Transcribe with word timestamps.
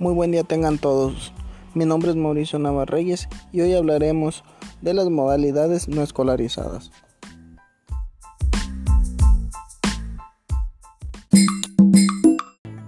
Muy 0.00 0.14
buen 0.14 0.30
día 0.30 0.44
tengan 0.44 0.78
todos. 0.78 1.32
Mi 1.74 1.84
nombre 1.84 2.10
es 2.10 2.16
Mauricio 2.16 2.60
Navarreyes 2.60 3.28
y 3.50 3.62
hoy 3.62 3.74
hablaremos 3.74 4.44
de 4.80 4.94
las 4.94 5.10
modalidades 5.10 5.88
no 5.88 6.02
escolarizadas. 6.02 6.92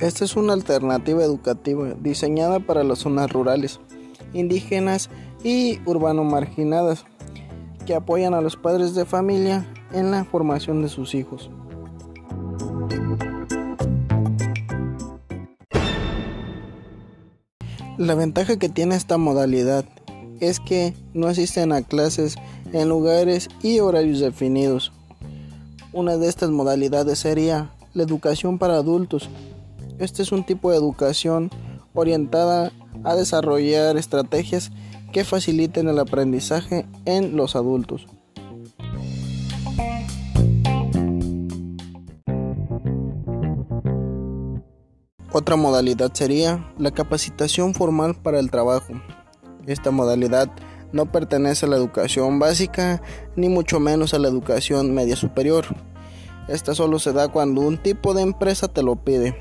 Esta 0.00 0.24
es 0.24 0.34
una 0.36 0.52
alternativa 0.52 1.22
educativa 1.22 1.94
diseñada 2.00 2.58
para 2.58 2.82
las 2.82 2.98
zonas 2.98 3.30
rurales, 3.30 3.78
indígenas 4.32 5.08
y 5.44 5.78
urbano 5.86 6.24
marginadas 6.24 7.04
que 7.86 7.94
apoyan 7.94 8.34
a 8.34 8.40
los 8.40 8.56
padres 8.56 8.96
de 8.96 9.04
familia 9.04 9.64
en 9.92 10.10
la 10.10 10.24
formación 10.24 10.82
de 10.82 10.88
sus 10.88 11.14
hijos. 11.14 11.50
La 17.98 18.14
ventaja 18.14 18.58
que 18.58 18.68
tiene 18.68 18.94
esta 18.94 19.16
modalidad 19.16 19.86
es 20.40 20.60
que 20.60 20.92
no 21.14 21.28
asisten 21.28 21.72
a 21.72 21.80
clases 21.80 22.36
en 22.74 22.90
lugares 22.90 23.48
y 23.62 23.80
horarios 23.80 24.20
definidos. 24.20 24.92
Una 25.94 26.18
de 26.18 26.28
estas 26.28 26.50
modalidades 26.50 27.20
sería 27.20 27.70
la 27.94 28.02
educación 28.02 28.58
para 28.58 28.76
adultos. 28.76 29.30
Este 29.98 30.22
es 30.22 30.30
un 30.30 30.44
tipo 30.44 30.70
de 30.70 30.76
educación 30.76 31.50
orientada 31.94 32.70
a 33.02 33.14
desarrollar 33.14 33.96
estrategias 33.96 34.72
que 35.10 35.24
faciliten 35.24 35.88
el 35.88 35.98
aprendizaje 35.98 36.84
en 37.06 37.34
los 37.34 37.56
adultos. 37.56 38.06
Otra 45.32 45.56
modalidad 45.56 46.12
sería 46.14 46.72
la 46.78 46.92
capacitación 46.92 47.74
formal 47.74 48.14
para 48.14 48.38
el 48.38 48.50
trabajo. 48.50 48.92
Esta 49.66 49.90
modalidad 49.90 50.50
no 50.92 51.10
pertenece 51.10 51.66
a 51.66 51.68
la 51.68 51.76
educación 51.76 52.38
básica 52.38 53.02
ni 53.34 53.48
mucho 53.48 53.80
menos 53.80 54.14
a 54.14 54.20
la 54.20 54.28
educación 54.28 54.94
media 54.94 55.16
superior. 55.16 55.66
Esta 56.48 56.74
solo 56.76 57.00
se 57.00 57.12
da 57.12 57.28
cuando 57.28 57.60
un 57.60 57.76
tipo 57.76 58.14
de 58.14 58.22
empresa 58.22 58.68
te 58.68 58.84
lo 58.84 58.96
pide. 58.96 59.36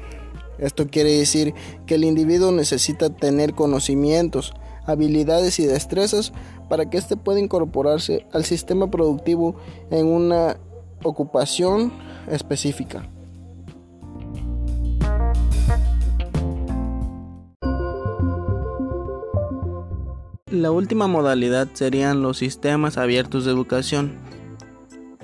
Esto 0.57 0.87
quiere 0.87 1.17
decir 1.17 1.53
que 1.85 1.95
el 1.95 2.03
individuo 2.03 2.51
necesita 2.51 3.11
tener 3.11 3.53
conocimientos, 3.53 4.53
habilidades 4.87 5.59
y 5.59 5.65
destrezas 5.67 6.33
para 6.67 6.89
que 6.89 6.97
éste 6.97 7.15
pueda 7.15 7.39
incorporarse 7.39 8.25
al 8.33 8.43
sistema 8.43 8.89
productivo 8.89 9.55
en 9.91 10.07
una 10.07 10.57
ocupación 11.03 11.93
específica. 12.27 13.07
La 20.51 20.69
última 20.69 21.07
modalidad 21.07 21.69
serían 21.73 22.21
los 22.21 22.37
sistemas 22.37 22.99
abiertos 22.99 23.45
de 23.45 23.51
educación. 23.51 24.19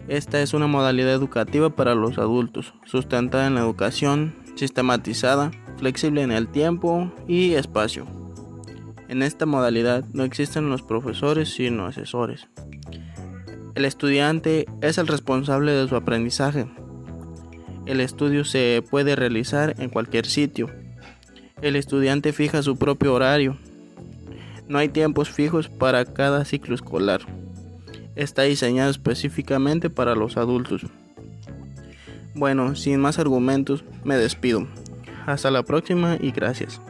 Esta 0.07 0.41
es 0.41 0.55
una 0.55 0.65
modalidad 0.65 1.13
educativa 1.13 1.69
para 1.69 1.93
los 1.93 2.17
adultos, 2.17 2.73
sustentada 2.85 3.45
en 3.45 3.53
la 3.53 3.61
educación, 3.61 4.33
sistematizada, 4.55 5.51
flexible 5.77 6.23
en 6.23 6.31
el 6.31 6.47
tiempo 6.47 7.13
y 7.27 7.53
espacio. 7.53 8.07
En 9.09 9.21
esta 9.21 9.45
modalidad 9.45 10.03
no 10.11 10.23
existen 10.23 10.71
los 10.71 10.81
profesores 10.81 11.53
sino 11.53 11.85
asesores. 11.85 12.47
El 13.75 13.85
estudiante 13.85 14.65
es 14.81 14.97
el 14.97 15.05
responsable 15.05 15.71
de 15.71 15.87
su 15.87 15.95
aprendizaje. 15.95 16.65
El 17.85 18.01
estudio 18.01 18.43
se 18.43 18.83
puede 18.89 19.15
realizar 19.15 19.75
en 19.77 19.91
cualquier 19.91 20.25
sitio. 20.25 20.71
El 21.61 21.75
estudiante 21.75 22.33
fija 22.33 22.63
su 22.63 22.75
propio 22.75 23.13
horario 23.13 23.59
no 24.71 24.77
hay 24.77 24.87
tiempos 24.87 25.29
fijos 25.29 25.67
para 25.67 26.05
cada 26.05 26.45
ciclo 26.45 26.73
escolar. 26.73 27.19
Está 28.15 28.43
diseñado 28.43 28.89
específicamente 28.89 29.89
para 29.89 30.15
los 30.15 30.37
adultos. 30.37 30.85
Bueno, 32.33 32.75
sin 32.75 33.01
más 33.01 33.19
argumentos, 33.19 33.83
me 34.05 34.15
despido. 34.15 34.65
Hasta 35.25 35.51
la 35.51 35.63
próxima 35.63 36.17
y 36.21 36.31
gracias. 36.31 36.81